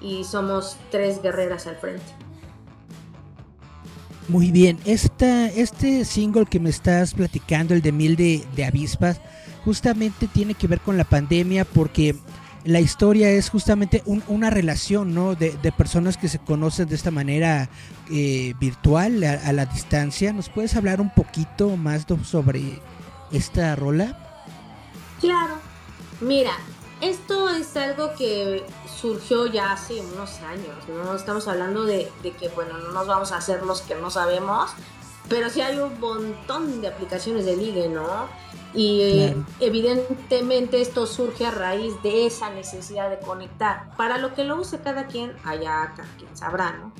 [0.00, 2.04] y somos tres guerreras al frente.
[4.28, 9.20] Muy bien, Esta, este single que me estás platicando, el de Mil de, de Avispas,
[9.64, 12.16] justamente tiene que ver con la pandemia porque
[12.66, 15.34] la historia es justamente una relación, ¿no?
[15.34, 17.68] De, personas que se conocen de esta manera
[18.10, 20.32] eh, virtual, a, la distancia.
[20.32, 22.80] ¿Nos puedes hablar un poquito más sobre
[23.30, 24.18] esta rola?
[25.20, 25.58] Claro.
[26.20, 26.52] Mira,
[27.00, 28.64] esto es algo que
[29.00, 31.14] surgió ya hace unos años, ¿no?
[31.14, 34.70] Estamos hablando de, de que, bueno, no nos vamos a hacer los que no sabemos,
[35.28, 38.28] pero sí hay un montón de aplicaciones de ligue, ¿no?
[38.74, 43.96] Y evidentemente esto surge a raíz de esa necesidad de conectar.
[43.96, 46.92] Para lo que lo use cada quien, allá cada quien sabrá, ¿no?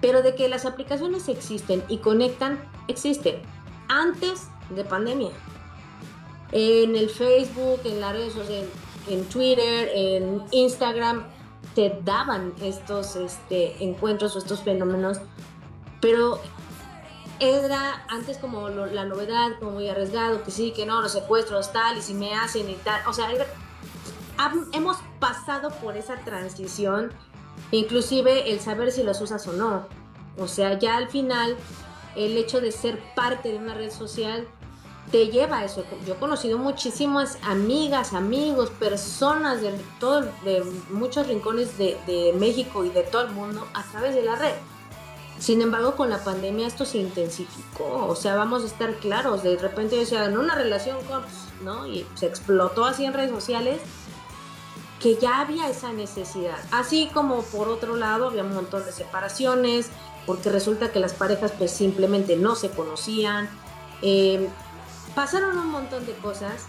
[0.00, 3.40] Pero de que las aplicaciones existen y conectan, existen.
[3.88, 5.30] Antes de pandemia.
[6.52, 8.68] En el Facebook, en las redes sociales,
[9.08, 11.24] en Twitter, en Instagram,
[11.74, 15.20] te daban estos este, encuentros o estos fenómenos.
[16.00, 16.38] Pero
[17.44, 21.98] era antes como la novedad, como muy arriesgado, que sí, que no, los secuestros, tal,
[21.98, 23.00] y si me hacen y tal.
[23.06, 23.28] O sea,
[24.72, 27.12] hemos pasado por esa transición,
[27.70, 29.86] inclusive el saber si los usas o no.
[30.38, 31.56] O sea, ya al final,
[32.16, 34.46] el hecho de ser parte de una red social
[35.10, 35.84] te lleva a eso.
[36.06, 42.84] Yo he conocido muchísimas amigas, amigos, personas de, todo, de muchos rincones de, de México
[42.84, 44.54] y de todo el mundo a través de la red.
[45.44, 49.58] Sin embargo, con la pandemia esto se intensificó, o sea, vamos a estar claros, de
[49.58, 50.96] repente, o sea, en una relación
[51.62, 51.86] ¿no?
[51.86, 53.78] Y se explotó así en redes sociales,
[55.00, 56.56] que ya había esa necesidad.
[56.70, 59.90] Así como por otro lado había un montón de separaciones,
[60.24, 63.50] porque resulta que las parejas pues simplemente no se conocían.
[64.00, 64.48] Eh,
[65.14, 66.64] pasaron un montón de cosas,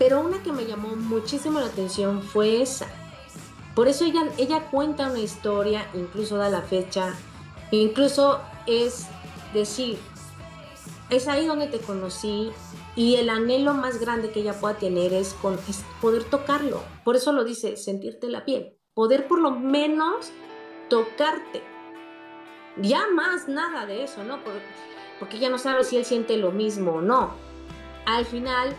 [0.00, 2.88] pero una que me llamó muchísimo la atención fue esa.
[3.76, 7.14] Por eso ella, ella cuenta una historia, incluso da la fecha,
[7.76, 9.06] incluso es
[9.54, 9.98] decir,
[11.10, 12.52] es ahí donde te conocí,
[12.96, 15.56] y el anhelo más grande que ella pueda tener es, con,
[16.00, 16.82] poder tocarlo.
[17.04, 18.76] Por eso lo dice, sentirte la piel.
[18.94, 20.30] Poder por lo menos
[20.88, 21.62] tocarte.
[22.76, 24.42] Ya más nada de eso, ¿no?
[24.42, 24.60] Porque,
[25.18, 27.32] porque ella no sabe si él siente lo mismo o no.
[28.06, 28.74] Al final,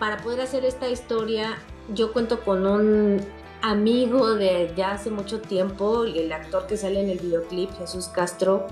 [0.00, 1.58] para poder hacer esta historia,
[1.94, 3.20] yo cuento con un
[3.62, 8.66] amigo de ya hace mucho tiempo, el actor que sale en el videoclip, Jesús Castro.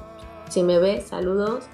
[0.49, 1.64] Si me ve, saludos.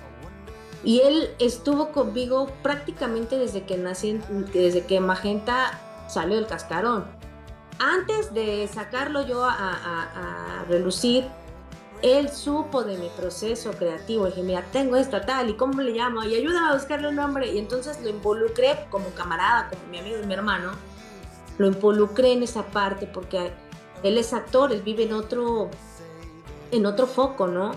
[0.84, 4.18] Y él estuvo conmigo prácticamente desde que nací,
[4.52, 7.04] desde que Magenta salió del cascarón.
[7.78, 11.24] Antes de sacarlo yo a, relucir,
[12.02, 14.26] él supo de mi proceso creativo.
[14.26, 16.24] Dije, mira, tengo esto, tal, ¿y cómo le llamo?
[16.24, 17.52] Y ayúdame a buscarle un nombre.
[17.52, 20.72] Y entonces lo involucré como camarada, como mi amigo y mi hermano.
[21.58, 23.52] Lo involucré en esa parte porque
[24.02, 25.70] él es actor, él vive en otro,
[26.70, 27.72] en otro foco, ¿no?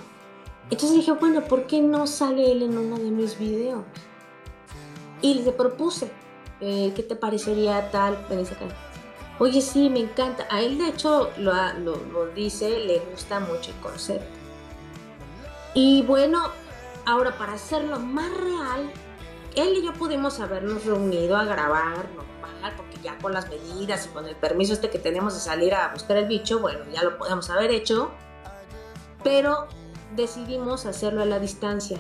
[0.70, 3.84] Entonces dije, bueno, ¿por qué no sale él en uno de mis videos?
[5.22, 6.12] Y le propuse,
[6.60, 8.76] eh, ¿qué te parecería tal ese canal?
[9.38, 10.48] Oye, sí, me encanta.
[10.50, 14.26] A él, de hecho, lo, lo, dice, le gusta mucho el concepto.
[15.74, 16.42] Y bueno,
[17.06, 18.90] ahora para hacerlo más real,
[19.56, 22.08] él y yo pudimos habernos reunido a grabar
[22.76, 25.90] porque ya con las medidas y con el permiso este que tenemos de salir a
[25.94, 28.12] buscar el bicho, bueno, ya lo podemos haber hecho.
[29.24, 29.68] Pero
[30.16, 31.98] decidimos hacerlo a la distancia,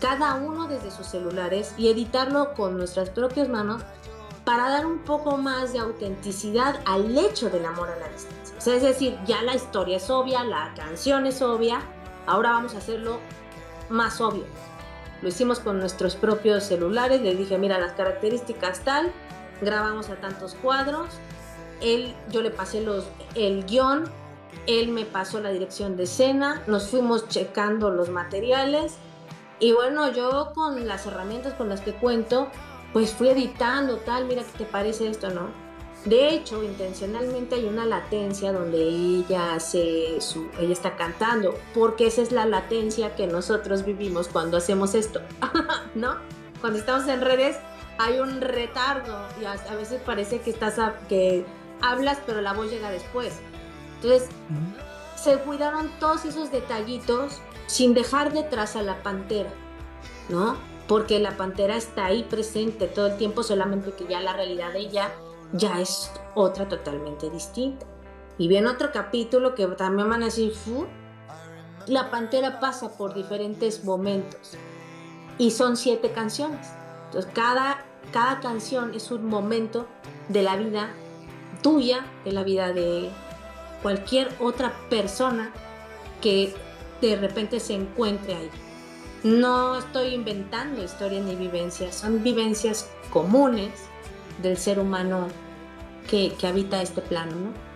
[0.00, 3.82] cada uno desde sus celulares y editarlo con nuestras propias manos
[4.44, 8.56] para dar un poco más de autenticidad al hecho del amor a la distancia.
[8.56, 11.80] O sea, es decir, ya la historia es obvia, la canción es obvia,
[12.26, 13.18] ahora vamos a hacerlo
[13.88, 14.44] más obvio.
[15.22, 19.12] Lo hicimos con nuestros propios celulares, le dije, mira, las características tal,
[19.60, 21.08] grabamos a tantos cuadros,
[21.80, 24.04] él, yo le pasé los, el guion,
[24.66, 28.94] él me pasó la dirección de escena, nos fuimos checando los materiales
[29.58, 32.48] y bueno, yo con las herramientas con las que cuento,
[32.92, 35.48] pues fui editando tal, mira qué te parece esto, ¿no?
[36.04, 42.22] De hecho, intencionalmente hay una latencia donde ella hace su, ella está cantando, porque esa
[42.22, 45.20] es la latencia que nosotros vivimos cuando hacemos esto,
[45.94, 46.16] ¿no?
[46.62, 47.58] Cuando estamos en redes
[48.00, 51.44] hay un retardo y a, veces parece que estás que
[51.82, 53.38] hablas pero la voz llega después.
[53.96, 54.28] Entonces,
[55.16, 59.50] se cuidaron todos esos detallitos sin dejar detrás a la pantera,
[60.30, 60.56] ¿no?
[60.88, 64.78] Porque la pantera está ahí presente todo el tiempo, solamente que ya la realidad de
[64.80, 65.12] ella
[65.52, 67.84] ya es otra totalmente distinta.
[68.38, 70.54] Y viene otro capítulo que también van a decir,
[71.86, 74.56] la pantera pasa por diferentes momentos
[75.36, 76.66] y son siete canciones.
[77.06, 79.86] Entonces cada, cada canción es un momento
[80.28, 80.90] de la vida
[81.62, 83.10] tuya, de la vida de
[83.82, 85.52] cualquier otra persona
[86.20, 86.52] que
[87.00, 88.50] de repente se encuentre ahí.
[89.22, 93.70] No estoy inventando historias ni vivencias, son vivencias comunes
[94.42, 95.28] del ser humano
[96.08, 97.70] que, habita este plano, ¿no?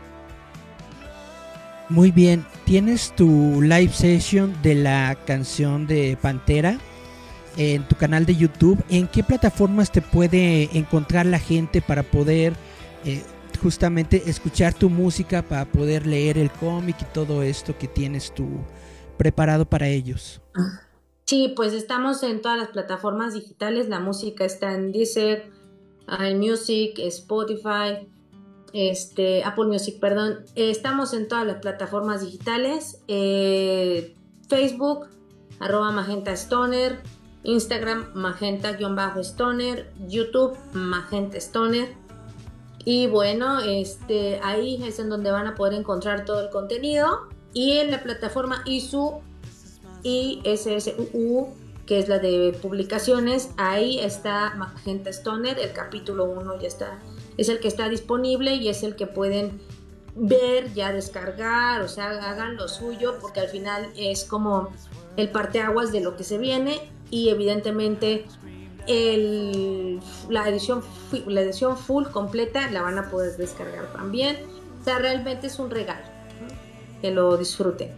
[1.91, 6.79] Muy bien, tienes tu live session de la canción de Pantera
[7.57, 8.83] en tu canal de YouTube.
[8.89, 12.55] ¿En qué plataformas te puede encontrar la gente para poder
[13.05, 13.23] eh,
[13.65, 18.47] justamente escuchar tu música para poder leer el cómic y todo esto que tienes tú
[19.17, 20.41] preparado para ellos.
[21.25, 25.51] Sí, pues estamos en todas las plataformas digitales, la música está en Deezer,
[26.21, 28.07] en Music, Spotify,
[28.73, 30.45] este, Apple Music, perdón.
[30.55, 34.15] Estamos en todas las plataformas digitales, eh,
[34.49, 35.07] Facebook,
[35.61, 37.01] arroba Magenta Stoner,
[37.45, 41.95] Instagram, Magenta-Stoner, YouTube, Magenta Stoner.
[42.85, 47.29] Y bueno, este, ahí es en donde van a poder encontrar todo el contenido.
[47.53, 49.21] Y en la plataforma ISU,
[50.03, 51.49] ISSU,
[51.87, 56.99] que es la de publicaciones, ahí está Magenta Stoner, el capítulo 1 ya está,
[57.37, 59.61] es el que está disponible y es el que pueden
[60.17, 64.71] ver, ya descargar, o sea, hagan lo suyo, porque al final es como
[65.17, 68.25] el parteaguas de lo que se viene y evidentemente
[68.89, 70.83] la, edición,
[71.29, 74.37] la edición full completa la van a poder descargar también.
[74.81, 76.05] O sea, realmente es un regalo.
[77.01, 77.91] Que lo disfruten.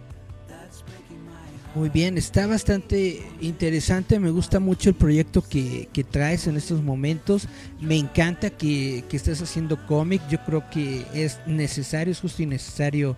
[1.74, 7.48] Muy bien, está bastante interesante, me gusta mucho el proyecto que, traes en estos momentos,
[7.83, 13.14] me encanta que, estés haciendo cómic, yo creo que es necesario, es justo y necesario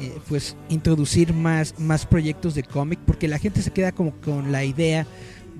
[0.00, 4.50] eh, pues introducir más, más proyectos de cómic porque la gente se queda como con
[4.50, 5.06] la idea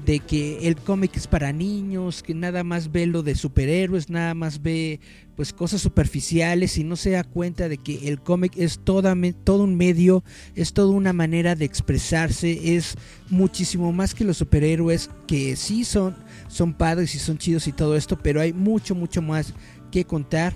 [0.04, 4.34] de que el cómic es para niños, que nada más ve lo de superhéroes, nada
[4.34, 5.00] más ve
[5.36, 9.64] pues cosas superficiales y no se da cuenta de que el cómic es toda, todo
[9.64, 10.22] un medio,
[10.54, 12.96] es toda una manera de expresarse, es
[13.30, 16.16] muchísimo más que los superhéroes que sí son,
[16.48, 19.54] son padres y son chidos y todo esto, pero hay mucho, mucho más
[19.90, 20.52] que contar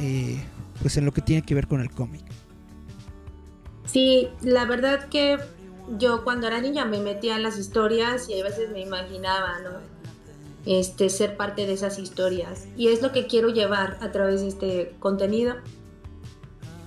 [0.00, 0.36] eh,
[0.80, 2.22] pues en lo que tiene que ver con el cómic.
[3.86, 5.38] Sí, la verdad que
[5.96, 9.70] yo cuando era niña me metía en las historias y a veces me imaginaba, ¿no?
[10.66, 12.66] Este, ser parte de esas historias.
[12.76, 15.56] Y es lo que quiero llevar a través de este contenido,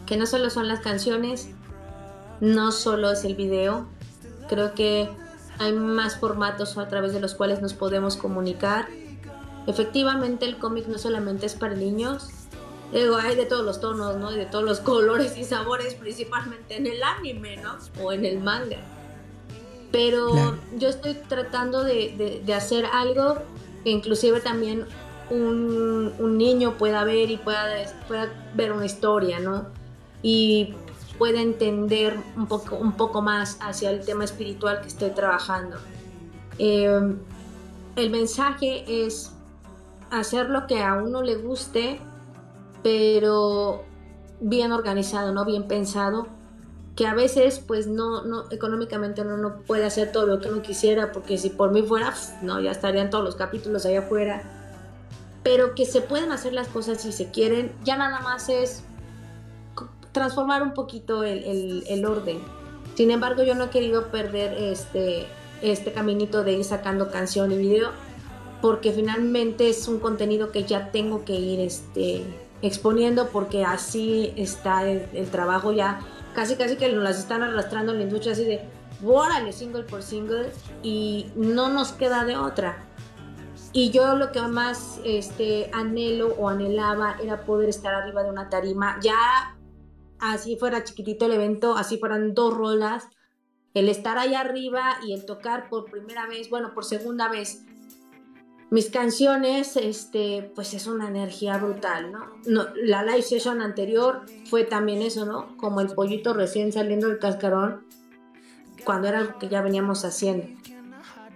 [0.06, 1.50] que no solo son las canciones,
[2.42, 3.88] no solo es el video,
[4.50, 5.10] creo que
[5.58, 8.88] hay más formatos a través de los cuales nos podemos comunicar.
[9.68, 12.30] Efectivamente el cómic no solamente es para niños,
[12.91, 14.34] Digo, hay de todos los tonos, ¿no?
[14.34, 17.77] Y de todos los colores y sabores, principalmente en el anime, ¿no?
[18.04, 18.77] O en el manga.
[19.91, 23.38] Pero yo estoy tratando de, hacer algo
[23.84, 24.86] que inclusive también
[25.30, 27.65] un, niño pueda ver y pueda,
[28.08, 29.67] pueda, ver una historia, ¿no?
[30.21, 30.73] Y
[31.17, 35.77] pueda entender un poco, un poco más hacia el tema espiritual que estoy trabajando.
[36.58, 37.15] Eh,
[37.95, 39.32] el mensaje es
[40.10, 41.99] hacer lo que a uno le guste
[42.84, 43.84] pero
[44.39, 45.46] bien organizado, ¿no?
[45.46, 46.28] Bien pensado,
[46.96, 50.62] que a veces pues no, no económicamente uno no puede hacer todo lo que uno
[50.62, 54.44] quisiera, porque si por mí fuera, no, ya estarían todos los capítulos allá afuera,
[55.44, 58.84] pero que se pueden hacer las cosas si se quieren, ya nada más es
[60.12, 62.39] transformar un poquito el, el, orden.
[62.96, 65.26] Sin embargo, yo no he querido perder este,
[65.62, 67.91] este caminito de ir sacando canción y video,
[68.62, 72.26] porque finalmente es un contenido que ya tengo que ir este,
[72.62, 76.00] exponiendo porque así está el, trabajo ya,
[76.34, 78.62] casi casi que nos las están arrastrando en la industria así de,
[79.04, 80.52] órale, single por single
[80.84, 82.86] y no nos queda de otra.
[83.74, 88.50] Y yo lo que más este, anhelo o anhelaba era poder estar arriba de una
[88.50, 89.58] tarima, ya
[90.19, 93.08] así fuera chiquitito el evento, así fueran dos rolas,
[93.74, 97.65] el estar ahí arriba y el tocar por primera vez, bueno, por segunda vez,
[98.72, 102.28] mis canciones, este, pues es una energía brutal, ¿no?
[102.46, 102.68] ¿no?
[102.76, 105.58] La live session anterior fue también eso, ¿no?
[105.58, 107.86] Como el pollito recién saliendo del cascarón,
[108.86, 110.48] cuando era algo que ya veníamos haciendo.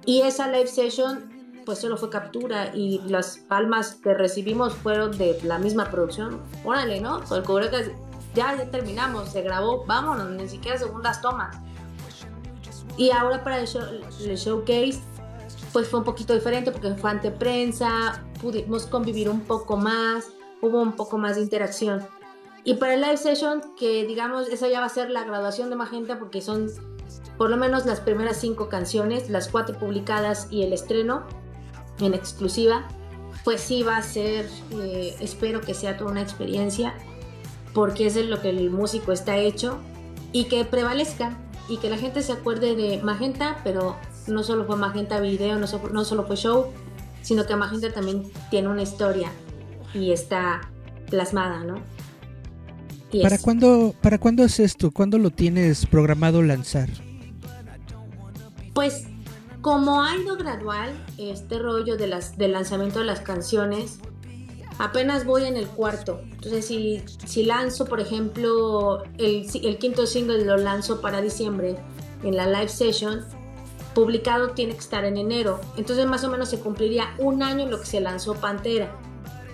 [0.05, 1.29] Y esa live session,
[1.65, 6.41] pues solo fue captura y las palmas que recibimos fueron de la misma producción.
[6.63, 7.21] Órale, ¿no?
[7.45, 7.91] cubrebocas,
[8.33, 11.57] ya, ya terminamos, se grabó, vámonos, ni siquiera segundas tomas.
[12.95, 13.81] Y ahora para el, show,
[14.23, 15.01] el showcase
[15.75, 20.29] pues fue un poquito diferente porque fue ante prensa, pudimos convivir un poco más,
[20.61, 22.07] hubo un poco más de interacción.
[22.63, 25.75] Y para el live session, que digamos, esa ya va a ser la graduación de
[25.75, 26.71] Magenta porque son
[27.37, 31.23] por lo menos las primeras cinco canciones, las cuatro publicadas y el estreno
[31.99, 32.87] en exclusiva,
[33.43, 36.93] pues sí va a ser, eh, espero que sea toda una experiencia,
[37.73, 39.79] porque es lo que el músico está hecho
[40.31, 44.75] y que prevalezca y que la gente se acuerde de Magenta, pero no solo fue
[44.75, 46.67] Magenta Video, no, no solo fue show,
[47.21, 49.31] sino que Magenta también tiene una historia
[49.93, 50.69] y está
[51.09, 51.81] plasmada, ¿no?
[53.21, 54.91] ¿Para cuándo, ¿Para cuándo es esto?
[54.91, 56.89] ¿Cuándo lo tienes programado lanzar?
[58.73, 59.05] Pues
[59.61, 63.99] como ha ido gradual este rollo de las, del lanzamiento de las canciones,
[64.77, 66.21] apenas voy en el cuarto.
[66.23, 71.77] Entonces, si, si lanzo, por ejemplo, el, el, quinto single lo lanzo para diciembre
[72.23, 73.21] en la live session,
[73.95, 75.59] publicado tiene que estar en enero.
[75.77, 78.95] Entonces más o menos se cumpliría un año lo que se lanzó Pantera.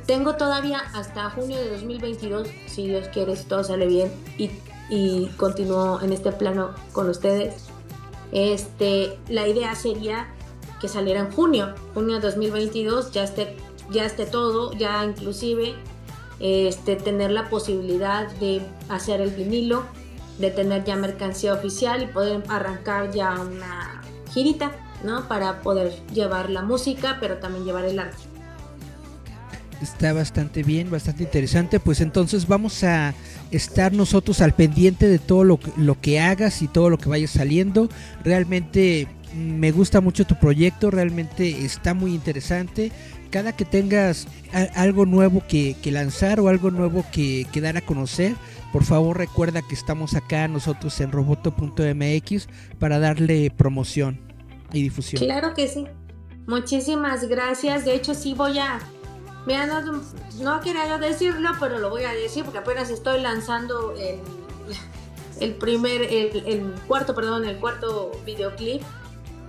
[0.05, 4.51] Tengo todavía hasta junio de 2022, si Dios quiere, si todo sale bien y,
[4.89, 7.67] y continúo en este plano con ustedes.
[8.33, 10.27] Este, la idea sería
[10.81, 13.55] que saliera en junio, junio de 2022, ya esté,
[13.91, 15.75] ya esté todo, ya inclusive
[16.39, 19.83] este, tener la posibilidad de hacer el vinilo,
[20.39, 24.00] de tener ya mercancía oficial y poder arrancar ya una
[24.33, 24.71] girita,
[25.03, 25.27] ¿no?
[25.27, 28.17] Para poder llevar la música, pero también llevar el arte.
[29.81, 31.79] Está bastante bien, bastante interesante.
[31.79, 33.15] Pues entonces vamos a
[33.49, 37.09] estar nosotros al pendiente de todo lo que, lo que hagas y todo lo que
[37.09, 37.89] vaya saliendo.
[38.23, 42.91] Realmente me gusta mucho tu proyecto, realmente está muy interesante.
[43.29, 44.27] Cada que tengas
[44.75, 48.35] algo nuevo que, lanzar o algo nuevo que, que, dar a conocer,
[48.73, 54.19] por favor recuerda que estamos acá nosotros en roboto.mx para darle promoción
[54.73, 55.23] y difusión.
[55.23, 55.85] Claro que sí.
[56.45, 57.85] Muchísimas gracias.
[57.85, 58.79] De hecho, sí voy a...
[59.45, 60.01] Mira, no,
[60.41, 64.19] no quería decirlo, pero lo voy a decir porque apenas estoy lanzando el,
[65.39, 68.81] el primer, el, el cuarto, perdón, el cuarto videoclip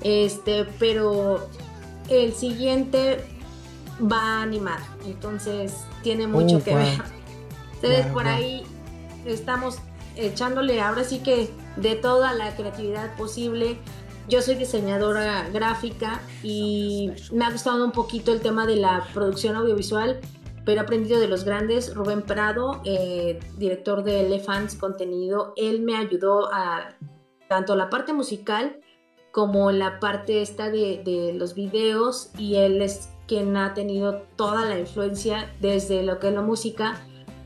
[0.05, 1.49] este, pero
[2.09, 3.25] el siguiente
[4.01, 7.03] va a animar, entonces tiene mucho oh, que ver.
[7.75, 8.65] Entonces por ahí
[9.25, 9.79] estamos
[10.17, 13.79] echándole ahora sí que de toda la creatividad posible.
[14.29, 19.57] Yo soy diseñadora gráfica y me ha gustado un poquito el tema de la producción
[19.57, 20.21] audiovisual,
[20.65, 21.95] pero he aprendido de los grandes.
[21.95, 26.91] Rubén Prado, eh, director de Elephants Contenido, él me ayudó a
[27.49, 28.79] tanto la parte musical
[29.33, 34.79] como la parte esta de, los videos y él es quien ha tenido toda la
[34.79, 37.01] influencia desde lo que es la música,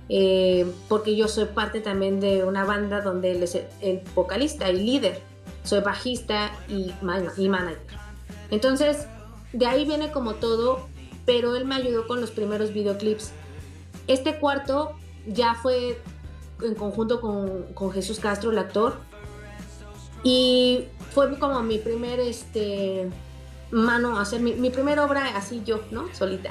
[0.08, 4.82] eh, porque yo soy parte también de una banda donde él es el, vocalista y
[4.82, 5.20] líder,
[5.62, 6.92] soy bajista y,
[7.36, 7.78] y manager.
[8.50, 9.06] Entonces,
[9.52, 10.88] de ahí viene como todo,
[11.24, 13.30] pero él me ayudó con los primeros videoclips.
[14.08, 14.92] Este cuarto
[15.26, 16.00] ya fue
[16.62, 18.98] en conjunto con, con Jesús Castro, el actor,
[20.24, 23.08] y fue como mi primer este,
[23.70, 26.12] mano, hacer mi, mi primera obra así yo, ¿no?
[26.14, 26.50] Solita.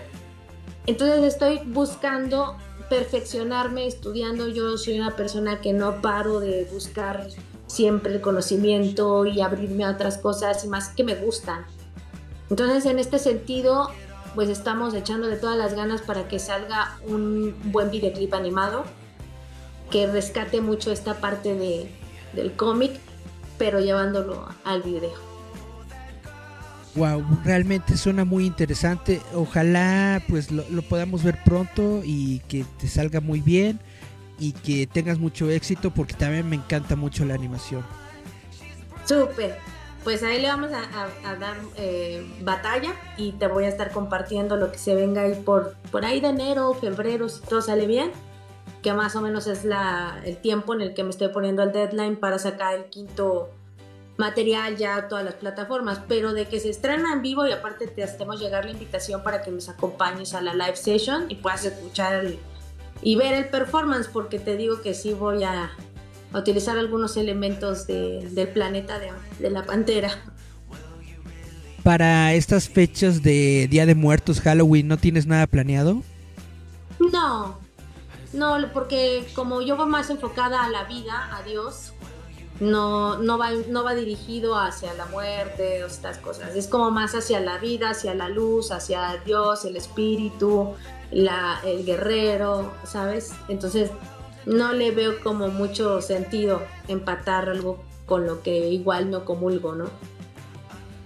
[0.87, 2.57] Entonces estoy buscando
[2.89, 4.47] perfeccionarme, estudiando.
[4.47, 7.27] Yo soy una persona que no paro de buscar
[7.67, 11.65] siempre el conocimiento y abrirme a otras cosas y más que me gustan.
[12.49, 13.89] Entonces en este sentido,
[14.35, 18.83] pues estamos echando de todas las ganas para que salga un buen videoclip animado
[19.89, 21.89] que rescate mucho esta parte de,
[22.33, 22.99] del cómic
[23.57, 25.35] pero llevándolo al video.
[26.95, 29.21] Wow, realmente suena muy interesante.
[29.33, 33.79] Ojalá pues lo, podamos ver pronto y que te salga muy bien
[34.39, 37.83] y que tengas mucho éxito porque también me encanta mucho la animación.
[39.05, 39.57] Súper,
[40.05, 44.71] pues ahí le vamos a, dar eh, batalla y te voy a estar compartiendo lo
[44.71, 48.11] que se venga ahí por, por ahí de enero, febrero, si todo sale bien,
[48.81, 51.71] que más o menos es la, el tiempo en el que me estoy poniendo el
[51.71, 53.49] deadline para sacar el quinto
[54.17, 57.87] material ya a todas las plataformas, pero de que se estrena en vivo y aparte
[57.87, 61.65] te hacemos llegar la invitación para que nos acompañes a la live session y puedas
[61.65, 62.25] escuchar
[63.01, 65.71] y ver el performance, porque te digo que sí voy a,
[66.33, 69.09] utilizar algunos elementos del planeta de,
[69.39, 70.11] de la pantera.
[71.81, 76.01] Para estas fechas de Día de Muertos, Halloween, ¿no tienes nada planeado?
[76.99, 77.57] No,
[78.35, 81.93] no, porque como yo voy más enfocada a la vida, a Dios,
[82.59, 86.55] no, no, va, no va dirigido hacia la muerte o estas cosas.
[86.55, 90.73] Es como más hacia la vida, hacia la luz, hacia Dios, el espíritu,
[91.11, 93.33] la, el guerrero, ¿sabes?
[93.49, 93.91] Entonces
[94.45, 99.85] no le veo como mucho sentido empatar algo con lo que igual no comulgo, ¿no?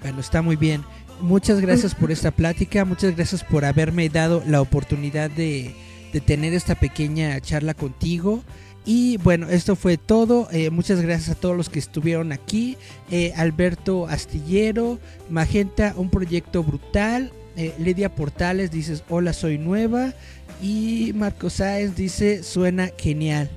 [0.01, 0.83] Bueno, está muy bien.
[1.21, 5.75] Muchas gracias por esta plática, muchas gracias por haberme dado la oportunidad de,
[6.13, 8.43] de tener esta pequeña charla contigo.
[8.85, 10.47] Y bueno, esto fue todo.
[10.51, 12.77] Eh, muchas gracias a todos los que estuvieron aquí.
[13.11, 14.99] Eh, Alberto Astillero,
[15.29, 17.31] Magenta, un proyecto brutal.
[17.55, 20.13] Eh, Lidia Portales dice, hola, soy nueva.
[20.61, 23.49] Y Marco Sáez dice, suena genial.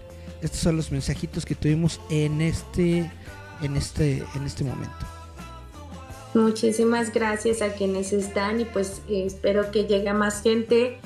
[0.43, 3.11] Estos son los mensajitos que tuvimos en este,
[3.63, 5.07] en este, en este momento.
[6.35, 10.99] Muchísimas gracias a quienes están y pues espero que llegue más gente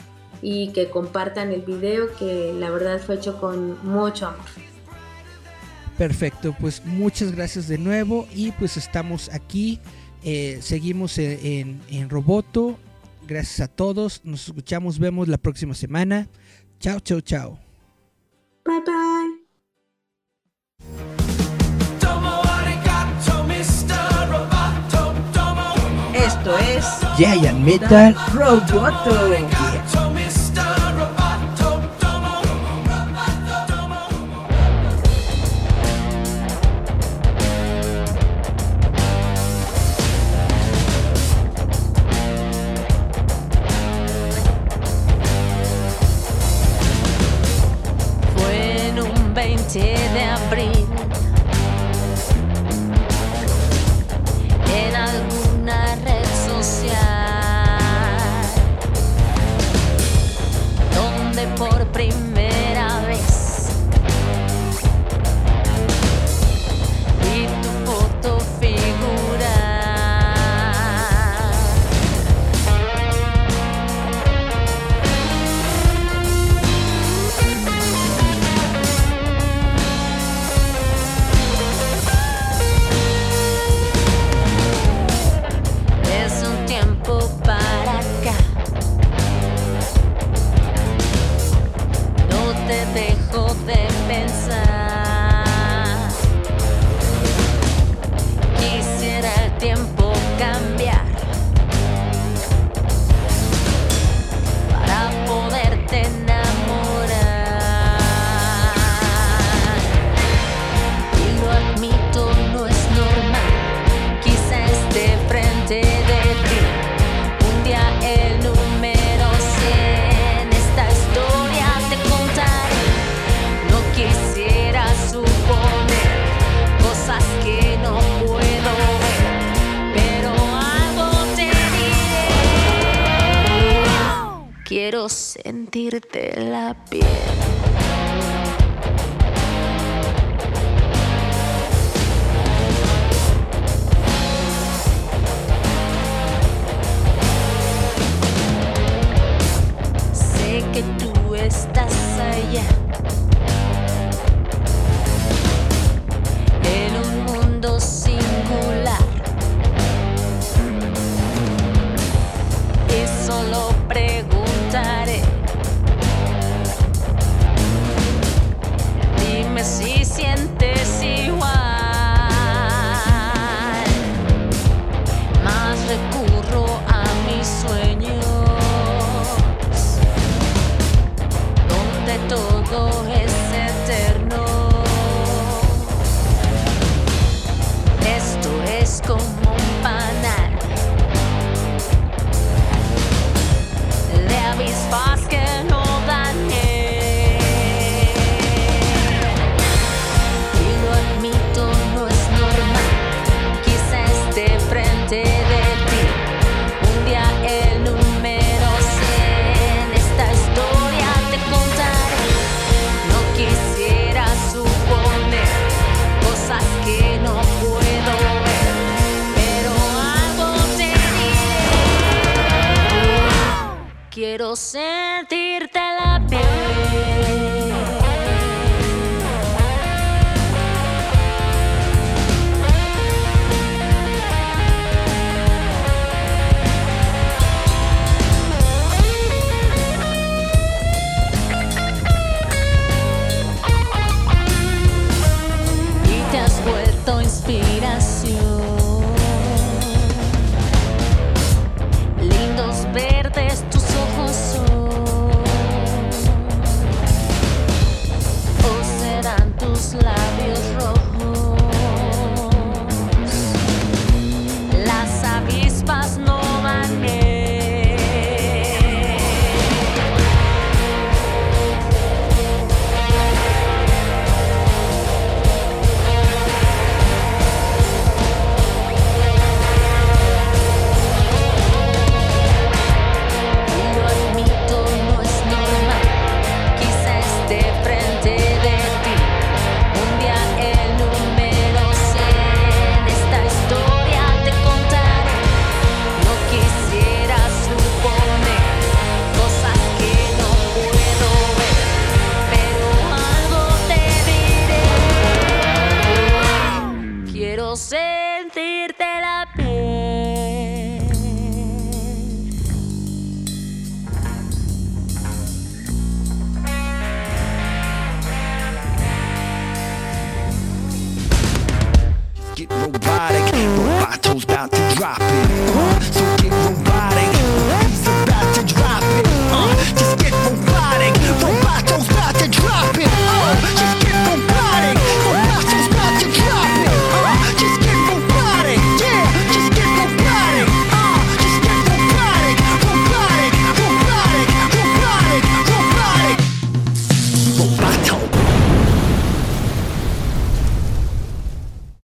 [0.43, 4.45] y que compartan el video que la verdad fue hecho con mucho amor.
[5.99, 9.80] Perfecto, pues muchas gracias de nuevo y pues estamos aquí,
[10.22, 12.76] eh, seguimos en, en Roboto,
[13.26, 16.28] gracias a todos, nos escuchamos, vemos la próxima semana,
[16.80, 17.59] chao, chao, chao.
[18.64, 19.47] Bye bye.
[26.26, 26.84] Esto es
[27.16, 29.56] Giant Metal Roboto.